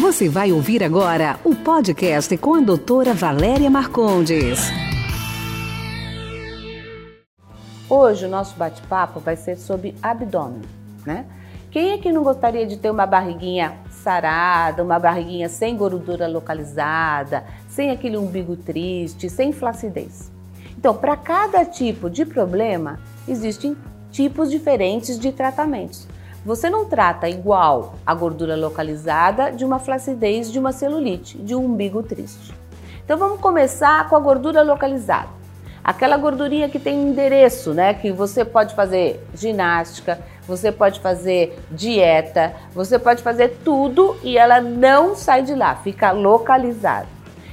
Você 0.00 0.28
vai 0.28 0.52
ouvir 0.52 0.84
agora 0.84 1.40
o 1.44 1.56
podcast 1.56 2.36
com 2.36 2.54
a 2.54 2.60
doutora 2.60 3.12
Valéria 3.12 3.68
Marcondes. 3.68 4.60
Hoje 7.90 8.26
o 8.26 8.28
nosso 8.28 8.56
bate-papo 8.56 9.18
vai 9.18 9.34
ser 9.34 9.56
sobre 9.56 9.96
abdômen, 10.00 10.62
né? 11.04 11.26
Quem 11.72 11.90
é 11.90 11.98
que 11.98 12.12
não 12.12 12.22
gostaria 12.22 12.64
de 12.64 12.76
ter 12.76 12.92
uma 12.92 13.06
barriguinha 13.06 13.76
sarada, 13.90 14.84
uma 14.84 15.00
barriguinha 15.00 15.48
sem 15.48 15.76
gordura 15.76 16.28
localizada, 16.28 17.44
sem 17.68 17.90
aquele 17.90 18.16
umbigo 18.16 18.54
triste, 18.54 19.28
sem 19.28 19.52
flacidez? 19.52 20.30
Então, 20.78 20.94
para 20.94 21.16
cada 21.16 21.64
tipo 21.64 22.08
de 22.08 22.24
problema, 22.24 23.00
existem 23.26 23.76
tipos 24.12 24.48
diferentes 24.48 25.18
de 25.18 25.32
tratamentos. 25.32 26.06
Você 26.44 26.70
não 26.70 26.84
trata 26.84 27.28
igual 27.28 27.94
a 28.06 28.14
gordura 28.14 28.56
localizada 28.56 29.50
de 29.50 29.64
uma 29.64 29.78
flacidez, 29.78 30.50
de 30.50 30.58
uma 30.58 30.72
celulite, 30.72 31.36
de 31.38 31.54
um 31.54 31.64
umbigo 31.64 32.02
triste. 32.02 32.54
Então 33.04 33.18
vamos 33.18 33.40
começar 33.40 34.08
com 34.08 34.14
a 34.16 34.20
gordura 34.20 34.62
localizada. 34.62 35.28
Aquela 35.82 36.16
gordurinha 36.16 36.68
que 36.68 36.78
tem 36.78 37.00
endereço, 37.02 37.72
né? 37.72 37.94
Que 37.94 38.12
você 38.12 38.44
pode 38.44 38.74
fazer 38.74 39.26
ginástica, 39.34 40.18
você 40.46 40.70
pode 40.70 41.00
fazer 41.00 41.58
dieta, 41.70 42.54
você 42.74 42.98
pode 42.98 43.22
fazer 43.22 43.60
tudo 43.64 44.16
e 44.22 44.36
ela 44.36 44.60
não 44.60 45.16
sai 45.16 45.42
de 45.42 45.54
lá, 45.54 45.74
fica 45.76 46.12
localizada. 46.12 47.06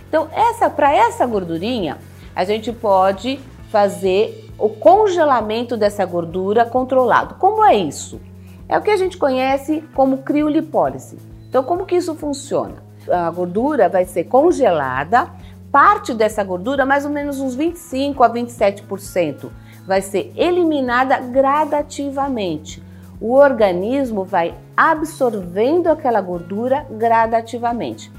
Então, 0.08 0.30
essa 0.31 0.70
para 0.70 0.94
essa 0.94 1.25
gordurinha, 1.25 1.97
a 2.36 2.44
gente 2.44 2.72
pode 2.72 3.39
fazer 3.70 4.49
o 4.58 4.70
congelamento 4.70 5.75
dessa 5.75 6.05
gordura 6.05 6.66
controlado. 6.66 7.36
Como 7.36 7.63
é 7.63 7.75
isso? 7.75 8.20
É 8.67 8.77
o 8.77 8.81
que 8.81 8.89
a 8.89 8.97
gente 8.97 9.17
conhece 9.17 9.83
como 9.93 10.19
criolipólise. 10.19 11.17
Então, 11.47 11.63
como 11.63 11.85
que 11.85 11.95
isso 11.95 12.15
funciona? 12.15 12.83
A 13.09 13.29
gordura 13.29 13.88
vai 13.88 14.05
ser 14.05 14.23
congelada, 14.25 15.29
parte 15.71 16.13
dessa 16.13 16.44
gordura, 16.44 16.85
mais 16.85 17.05
ou 17.05 17.11
menos 17.11 17.39
uns 17.39 17.53
25 17.53 18.23
a 18.23 18.30
27%, 18.30 19.49
vai 19.85 20.02
ser 20.02 20.33
eliminada 20.35 21.17
gradativamente. 21.19 22.81
O 23.22 23.33
organismo 23.33 24.23
vai 24.23 24.55
absorvendo 24.75 25.88
aquela 25.88 26.19
gordura 26.19 26.85
gradativamente. 26.89 28.11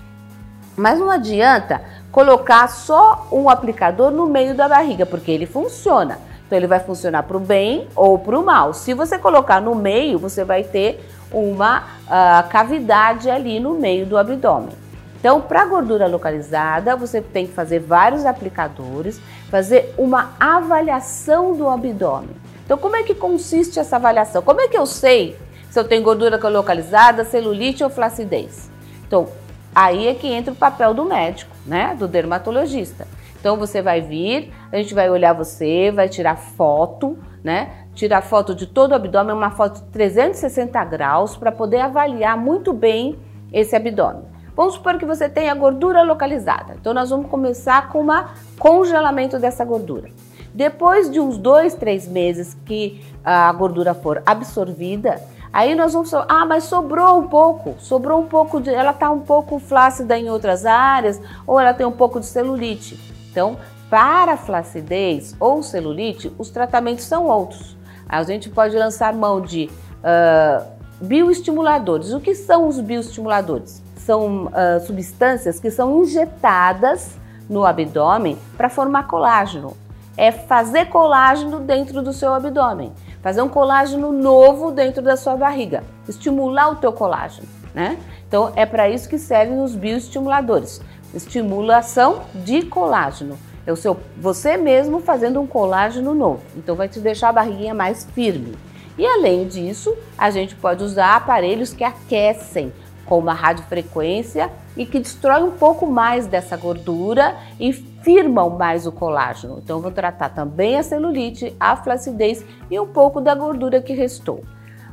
Mas 0.77 0.98
não 0.98 1.10
adianta 1.10 1.83
colocar 2.12 2.69
só 2.69 3.27
um 3.33 3.48
aplicador 3.50 4.10
no 4.10 4.27
meio 4.27 4.55
da 4.55 4.69
barriga, 4.69 5.05
porque 5.05 5.31
ele 5.31 5.47
funciona. 5.47 6.19
Então 6.47 6.56
ele 6.56 6.66
vai 6.66 6.80
funcionar 6.80 7.25
para 7.25 7.36
o 7.36 7.41
bem 7.41 7.89
ou 7.94 8.19
para 8.19 8.39
o 8.39 8.44
mal. 8.44 8.72
Se 8.72 8.94
você 8.94 9.19
colocar 9.19 9.61
no 9.61 9.75
meio, 9.75 10.19
você 10.19 10.44
vai 10.44 10.62
ter 10.62 11.05
uma 11.30 11.80
uh, 11.80 12.48
cavidade 12.48 13.28
ali 13.28 13.58
no 13.58 13.75
meio 13.75 14.06
do 14.06 14.16
abdômen. 14.16 14.70
Então, 15.19 15.41
para 15.41 15.64
gordura 15.64 16.06
localizada, 16.06 16.94
você 16.94 17.20
tem 17.20 17.48
que 17.48 17.53
fazer 17.53 17.80
vários 17.80 18.25
aplicadores, 18.25 19.20
fazer 19.50 19.92
uma 19.98 20.34
avaliação 20.38 21.56
do 21.56 21.69
abdômen. 21.69 22.30
Então, 22.64 22.78
como 22.78 22.94
é 22.94 23.03
que 23.03 23.14
consiste 23.14 23.81
essa 23.81 23.97
avaliação? 23.97 24.41
Como 24.42 24.60
é 24.60 24.69
que 24.69 24.78
eu 24.78 24.86
sei 24.86 25.36
se 25.69 25.81
eu 25.81 25.84
tenho 25.84 26.03
gordura 26.03 26.36
localizada, 26.48 27.25
celulite 27.25 27.83
ou 27.83 27.91
flacidez? 27.91 28.70
Então, 29.06 29.28
aí 29.75 30.06
é 30.06 30.14
que 30.14 30.28
entra 30.28 30.53
o 30.53 30.56
papel 30.56 30.94
do 30.94 31.05
médico, 31.05 31.50
né, 31.66 31.97
do 31.98 32.06
dermatologista. 32.06 33.08
Então 33.47 33.56
você 33.56 33.80
vai 33.80 34.00
vir, 34.00 34.52
a 34.72 34.77
gente 34.77 34.92
vai 34.92 35.08
olhar 35.08 35.33
você, 35.33 35.92
vai 35.92 36.08
tirar 36.08 36.34
foto, 36.34 37.16
né? 37.44 37.86
Tirar 37.94 38.20
foto 38.20 38.53
de 38.56 38.66
todo 38.66 38.91
o 38.91 38.94
abdômen, 38.97 39.36
uma 39.36 39.53
foto 39.53 39.84
de 39.84 39.91
360 39.91 40.84
graus 40.86 41.36
para 41.36 41.53
poder 41.53 41.78
avaliar 41.78 42.36
muito 42.36 42.72
bem 42.72 43.16
esse 43.53 43.77
abdômen. 43.77 44.25
Vamos 44.56 44.75
supor 44.75 44.98
que 44.98 45.06
você 45.06 45.28
tenha 45.28 45.55
gordura 45.55 46.03
localizada. 46.03 46.75
Então 46.75 46.92
nós 46.92 47.11
vamos 47.11 47.30
começar 47.30 47.88
com 47.88 48.03
um 48.03 48.25
congelamento 48.58 49.38
dessa 49.38 49.64
gordura. 49.64 50.10
Depois 50.53 51.08
de 51.08 51.20
uns 51.20 51.38
dois, 51.38 51.72
três 51.72 52.09
meses 52.09 52.59
que 52.66 53.00
a 53.25 53.53
gordura 53.53 53.94
for 53.94 54.25
absorvida, 54.26 55.22
aí 55.53 55.76
nós 55.76 55.92
vamos 55.92 56.12
ah, 56.12 56.44
mas 56.44 56.65
sobrou 56.65 57.21
um 57.21 57.28
pouco, 57.28 57.76
sobrou 57.78 58.21
um 58.21 58.26
pouco 58.26 58.60
de, 58.60 58.71
ela 58.71 58.91
está 58.91 59.09
um 59.09 59.21
pouco 59.21 59.60
flácida 59.60 60.19
em 60.19 60.28
outras 60.28 60.66
áreas 60.66 61.22
ou 61.47 61.60
ela 61.60 61.72
tem 61.72 61.87
um 61.87 61.92
pouco 61.92 62.19
de 62.19 62.26
celulite. 62.26 63.15
Então, 63.36 63.58
para 63.91 64.34
flacidez 64.38 65.36
ou 65.38 65.62
celulite, 65.62 66.32
os 66.38 66.48
tratamentos 66.48 67.04
são 67.04 67.26
outros. 67.26 67.76
A 68.08 68.22
gente 68.22 68.48
pode 68.48 68.74
lançar 68.74 69.12
mão 69.12 69.42
de 69.42 69.69
uh, 69.98 70.66
bioestimuladores. 71.02 72.14
O 72.14 72.20
que 72.20 72.34
são 72.34 72.66
os 72.66 72.80
bioestimuladores? 72.80 73.82
São 73.94 74.47
uh, 74.47 74.80
substâncias 74.86 75.60
que 75.60 75.70
são 75.70 76.02
injetadas 76.02 77.19
no 77.47 77.66
abdômen 77.66 78.38
para 78.56 78.70
formar 78.70 79.06
colágeno. 79.06 79.76
É 80.16 80.32
fazer 80.32 80.86
colágeno 80.86 81.60
dentro 81.60 82.00
do 82.00 82.14
seu 82.14 82.32
abdômen, 82.32 82.91
fazer 83.20 83.42
um 83.42 83.50
colágeno 83.50 84.12
novo 84.12 84.70
dentro 84.70 85.03
da 85.03 85.14
sua 85.14 85.36
barriga, 85.36 85.84
estimular 86.08 86.70
o 86.70 86.76
teu 86.76 86.91
colágeno, 86.91 87.47
né? 87.74 87.98
Então 88.26 88.50
é 88.56 88.64
para 88.64 88.88
isso 88.88 89.10
que 89.10 89.18
servem 89.18 89.60
os 89.62 89.74
bioestimuladores 89.74 90.80
estimulação 91.16 92.22
de 92.34 92.62
colágeno. 92.62 93.38
É 93.66 93.72
o 93.72 93.77
seu, 93.77 93.97
você 94.16 94.56
mesmo 94.56 95.00
fazendo 95.00 95.41
um 95.41 95.47
colágeno 95.47 96.15
novo. 96.15 96.43
Então 96.56 96.77
vai 96.77 96.88
te 96.88 97.00
deixar 97.00 97.31
a 97.31 97.32
barriguinha 97.32 97.75
mais 97.75 98.06
firme. 98.15 98.54
E 98.97 99.04
além 99.04 99.47
disso, 99.47 99.94
a 100.16 100.31
gente 100.31 100.54
pode 100.54 100.84
usar 100.84 101.16
aparelhos 101.16 101.72
que 101.72 101.82
aquecem, 101.82 102.72
como 103.04 103.28
a 103.28 103.32
radiofrequência 103.32 104.50
e 104.77 104.87
que 104.87 105.00
destrói 105.00 105.43
um 105.43 105.50
pouco 105.50 105.87
mais 105.87 106.27
dessa 106.27 106.56
gordura 106.56 107.37
e 107.59 107.72
firmam 107.72 108.50
mais 108.50 108.87
o 108.87 108.93
colágeno. 108.93 109.60
Então 109.62 109.81
vou 109.81 109.91
tratar 109.91 110.28
também 110.31 110.77
a 110.77 110.83
celulite, 110.83 111.54
a 111.59 111.77
flacidez 111.77 112.44
e 112.71 112.78
um 112.78 112.87
pouco 112.87 113.21
da 113.21 113.34
gordura 113.34 113.83
que 113.83 113.93
restou. 113.93 114.44